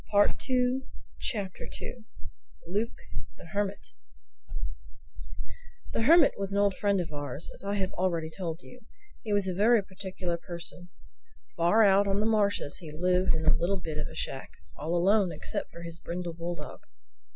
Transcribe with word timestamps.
THE 0.11 0.33
SECOND 0.33 0.87
CHAPTER 1.59 1.67
LUKE 2.65 2.97
THE 3.37 3.45
HERMIT 3.45 3.85
THE 5.93 6.01
Hermit 6.01 6.33
was 6.39 6.51
an 6.51 6.57
old 6.57 6.73
friend 6.75 6.99
of 6.99 7.11
ours, 7.13 7.51
as 7.53 7.63
I 7.63 7.75
have 7.75 7.91
already 7.93 8.31
told 8.35 8.63
you. 8.63 8.79
He 9.21 9.31
was 9.31 9.47
a 9.47 9.53
very 9.53 9.83
peculiar 9.83 10.37
person. 10.37 10.89
Far 11.55 11.83
out 11.83 12.07
on 12.07 12.19
the 12.19 12.25
marshes 12.25 12.77
he 12.79 12.89
lived 12.89 13.35
in 13.35 13.45
a 13.45 13.53
little 13.55 13.79
bit 13.79 13.99
of 13.99 14.07
a 14.07 14.15
shack—all 14.15 14.95
alone 14.95 15.31
except 15.31 15.69
for 15.69 15.83
his 15.83 15.99
brindle 15.99 16.33
bulldog. 16.33 16.79